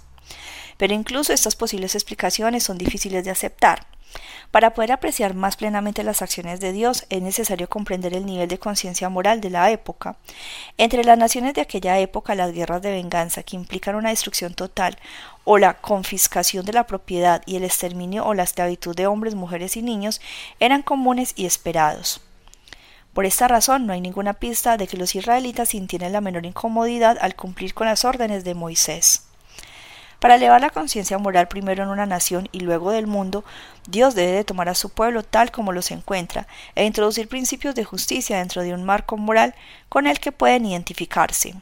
Pero 0.80 0.94
incluso 0.94 1.34
estas 1.34 1.56
posibles 1.56 1.94
explicaciones 1.94 2.62
son 2.62 2.78
difíciles 2.78 3.22
de 3.22 3.30
aceptar. 3.30 3.86
Para 4.50 4.72
poder 4.72 4.92
apreciar 4.92 5.34
más 5.34 5.58
plenamente 5.58 6.02
las 6.02 6.22
acciones 6.22 6.58
de 6.58 6.72
Dios 6.72 7.04
es 7.10 7.20
necesario 7.20 7.68
comprender 7.68 8.14
el 8.14 8.24
nivel 8.24 8.48
de 8.48 8.58
conciencia 8.58 9.10
moral 9.10 9.42
de 9.42 9.50
la 9.50 9.70
época. 9.70 10.16
Entre 10.78 11.04
las 11.04 11.18
naciones 11.18 11.52
de 11.52 11.60
aquella 11.60 11.98
época 11.98 12.34
las 12.34 12.54
guerras 12.54 12.80
de 12.80 12.92
venganza 12.92 13.42
que 13.42 13.56
implican 13.56 13.94
una 13.94 14.08
destrucción 14.08 14.54
total 14.54 14.96
o 15.44 15.58
la 15.58 15.74
confiscación 15.74 16.64
de 16.64 16.72
la 16.72 16.86
propiedad 16.86 17.42
y 17.44 17.56
el 17.56 17.64
exterminio 17.64 18.24
o 18.24 18.32
la 18.32 18.44
esclavitud 18.44 18.96
de 18.96 19.06
hombres, 19.06 19.34
mujeres 19.34 19.76
y 19.76 19.82
niños 19.82 20.22
eran 20.60 20.80
comunes 20.80 21.34
y 21.36 21.44
esperados. 21.44 22.22
Por 23.12 23.26
esta 23.26 23.48
razón 23.48 23.86
no 23.86 23.92
hay 23.92 24.00
ninguna 24.00 24.32
pista 24.32 24.78
de 24.78 24.86
que 24.86 24.96
los 24.96 25.14
israelitas 25.14 25.68
sintieran 25.68 26.14
la 26.14 26.22
menor 26.22 26.46
incomodidad 26.46 27.18
al 27.20 27.36
cumplir 27.36 27.74
con 27.74 27.86
las 27.86 28.06
órdenes 28.06 28.44
de 28.44 28.54
Moisés. 28.54 29.29
Para 30.20 30.34
elevar 30.34 30.60
la 30.60 30.68
conciencia 30.68 31.16
moral 31.16 31.48
primero 31.48 31.82
en 31.82 31.88
una 31.88 32.04
nación 32.04 32.48
y 32.52 32.60
luego 32.60 32.90
del 32.90 33.06
mundo, 33.06 33.42
Dios 33.88 34.14
debe 34.14 34.32
de 34.32 34.44
tomar 34.44 34.68
a 34.68 34.74
su 34.74 34.90
pueblo 34.90 35.22
tal 35.22 35.50
como 35.50 35.72
los 35.72 35.90
encuentra 35.90 36.46
e 36.74 36.84
introducir 36.84 37.26
principios 37.26 37.74
de 37.74 37.84
justicia 37.84 38.36
dentro 38.36 38.62
de 38.62 38.74
un 38.74 38.84
marco 38.84 39.16
moral 39.16 39.54
con 39.88 40.06
el 40.06 40.20
que 40.20 40.30
pueden 40.30 40.66
identificarse. 40.66 41.54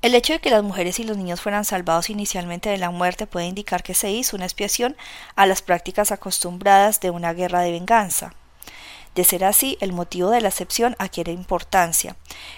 El 0.00 0.14
hecho 0.14 0.32
de 0.32 0.40
que 0.40 0.50
las 0.50 0.62
mujeres 0.62 0.98
y 0.98 1.04
los 1.04 1.18
niños 1.18 1.42
fueran 1.42 1.66
salvados 1.66 2.08
inicialmente 2.08 2.70
de 2.70 2.78
la 2.78 2.90
muerte 2.90 3.26
puede 3.26 3.46
indicar 3.46 3.82
que 3.82 3.94
se 3.94 4.10
hizo 4.10 4.34
una 4.34 4.46
expiación 4.46 4.96
a 5.36 5.44
las 5.44 5.60
prácticas 5.60 6.12
acostumbradas 6.12 6.98
de 7.00 7.10
una 7.10 7.34
guerra 7.34 7.60
de 7.60 7.72
venganza. 7.72 8.32
De 9.14 9.24
ser 9.24 9.44
así, 9.44 9.76
el 9.80 9.92
motivo 9.92 10.30
de 10.30 10.40
la 10.40 10.48
excepción 10.48 10.96
adquiere 10.98 11.32
importancia. 11.32 12.16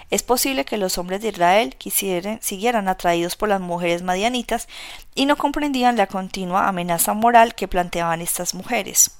Es 0.09 0.23
posible 0.23 0.63
que 0.63 0.77
los 0.77 0.97
hombres 0.97 1.21
de 1.21 1.29
Israel 1.29 1.75
quisieran, 1.77 2.39
siguieran 2.41 2.87
atraídos 2.87 3.35
por 3.35 3.49
las 3.49 3.59
mujeres 3.59 4.03
madianitas 4.03 4.69
y 5.15 5.25
no 5.25 5.35
comprendían 5.35 5.97
la 5.97 6.07
continua 6.07 6.67
amenaza 6.67 7.13
moral 7.13 7.55
que 7.55 7.67
planteaban 7.67 8.21
estas 8.21 8.53
mujeres. 8.53 9.11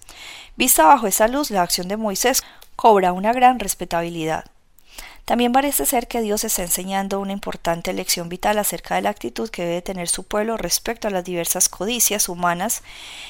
Vista 0.55 0.85
bajo 0.85 1.07
esa 1.07 1.27
luz, 1.27 1.51
la 1.51 1.61
acción 1.61 1.89
de 1.89 1.97
Moisés 1.97 2.41
cobra 2.77 3.11
una 3.11 3.33
gran 3.33 3.59
respetabilidad. 3.59 4.45
También 5.25 5.51
parece 5.51 5.87
ser 5.87 6.07
que 6.07 6.21
Dios 6.21 6.43
está 6.43 6.61
enseñando 6.61 7.19
una 7.19 7.31
importante 7.31 7.93
lección 7.93 8.29
vital 8.29 8.59
acerca 8.59 8.93
de 8.93 9.01
la 9.01 9.09
actitud 9.09 9.49
que 9.49 9.65
debe 9.65 9.81
tener 9.81 10.07
su 10.07 10.21
pueblo 10.23 10.55
respecto 10.55 11.07
a 11.07 11.11
las 11.11 11.23
diversas 11.23 11.67
codicias 11.67 12.29
humanas 12.29 12.83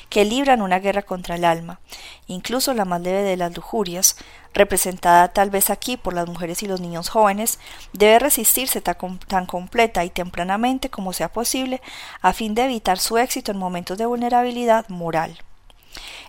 que 0.10 0.26
libran 0.26 0.62
una 0.62 0.80
guerra 0.80 1.04
contra 1.04 1.36
el 1.36 1.46
alma, 1.46 1.80
incluso 2.28 2.74
la 2.74 2.84
más 2.84 3.00
leve 3.00 3.22
de 3.22 3.38
las 3.38 3.56
lujurias, 3.56 4.18
representada 4.54 5.30
tal 5.30 5.50
vez 5.50 5.70
aquí 5.70 5.96
por 5.96 6.14
las 6.14 6.28
mujeres 6.28 6.64
y 6.64 6.68
los 6.68 6.82
niños 6.82 7.08
jóvenes, 7.08 7.60
debe 7.94 8.20
resistirse 8.20 8.82
tan, 8.82 9.46
completa 9.46 10.04
y 10.04 10.10
tempranamente 10.10 10.90
como 10.90 11.14
sea 11.14 11.32
posible 11.32 11.82
a 12.22 12.34
fin 12.34 12.56
de 12.56 12.66
evitar 12.66 13.00
su 13.00 13.18
éxito 13.18 13.54
en 13.54 13.58
momentos 13.58 13.98
de 13.98 14.06
vulnerabilidad 14.06 14.86
moral. 14.90 15.38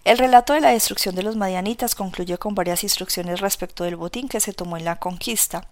El 0.05 0.19
relato 0.19 0.53
de 0.53 0.61
la 0.61 0.71
destrucción 0.71 1.15
de 1.15 1.23
los 1.23 1.37
madianitas 1.37 1.95
concluye 1.95 2.39
con 2.39 2.55
varias 2.55 2.85
instrucciones 2.85 3.41
respecto 3.41 3.85
del 3.85 3.97
botín 3.97 4.29
que 4.29 4.41
se 4.41 4.53
tomó 4.53 4.77
en 4.77 4.85
la 4.85 4.97
conquista, 4.97 5.67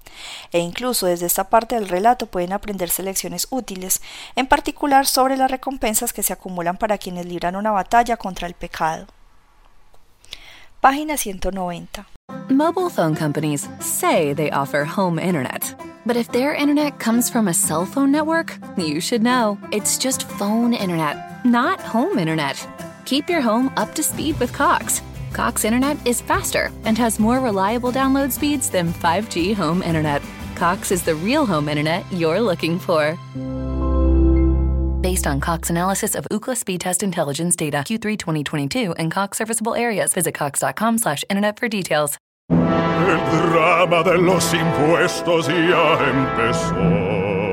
e 0.52 0.58
incluso 0.58 1.06
desde 1.06 1.26
esta 1.26 1.48
parte 1.50 1.76
del 1.76 1.88
relato 1.88 2.26
pueden 2.26 2.52
aprenderse 2.52 3.02
lecciones 3.02 3.46
útiles, 3.50 4.02
en 4.36 4.46
particular 4.46 5.06
sobre 5.06 5.36
las 5.36 5.50
recompensas 5.50 6.12
que 6.12 6.22
se 6.22 6.32
acumulan 6.32 6.76
para 6.76 6.98
quienes 6.98 7.26
libran 7.26 7.56
una 7.56 7.70
batalla 7.70 8.16
contra 8.16 8.46
el 8.46 8.54
pecado. 8.54 9.06
Página 10.80 11.16
190. 11.16 12.06
Mobile 12.50 12.90
phone 12.90 13.14
companies 13.14 13.68
say 13.80 14.34
they 14.34 14.50
offer 14.50 14.84
home 14.84 15.18
internet. 15.18 15.74
But 16.06 16.16
if 16.16 16.30
their 16.30 16.54
internet 16.54 16.98
comes 16.98 17.30
from 17.30 17.48
a 17.48 17.54
cell 17.54 17.86
phone 17.86 18.10
network, 18.10 18.58
you 18.76 19.00
should 19.00 19.22
know. 19.22 19.56
It's 19.72 19.96
just 19.96 20.28
phone 20.38 20.74
internet, 20.74 21.44
not 21.46 21.80
home 21.80 22.18
internet. 22.18 22.56
Keep 23.04 23.28
your 23.28 23.40
home 23.40 23.72
up 23.76 23.94
to 23.94 24.02
speed 24.02 24.38
with 24.40 24.52
Cox. 24.52 25.02
Cox 25.32 25.64
internet 25.64 25.96
is 26.06 26.20
faster 26.20 26.70
and 26.84 26.96
has 26.96 27.18
more 27.18 27.40
reliable 27.40 27.92
download 27.92 28.32
speeds 28.32 28.70
than 28.70 28.92
5G 28.92 29.54
home 29.54 29.82
internet. 29.82 30.22
Cox 30.54 30.90
is 30.90 31.02
the 31.02 31.14
real 31.14 31.44
home 31.44 31.68
internet 31.68 32.04
you're 32.12 32.40
looking 32.40 32.78
for. 32.78 33.18
Based 35.02 35.26
on 35.26 35.38
Cox 35.38 35.68
analysis 35.70 36.14
of 36.14 36.26
Ookla 36.30 36.56
speed 36.56 36.80
test 36.80 37.02
intelligence 37.02 37.56
data 37.56 37.78
Q3 37.78 38.18
2022 38.18 38.92
and 38.92 39.10
Cox 39.10 39.38
serviceable 39.38 39.74
areas, 39.74 40.14
visit 40.14 40.34
cox.com/internet 40.34 41.58
for 41.58 41.68
details. 41.68 42.16
El 42.50 43.50
drama 43.50 44.02
de 44.02 44.16
los 44.16 44.54
impuestos 44.54 45.46
ya 45.48 45.98
empezó. 46.08 47.43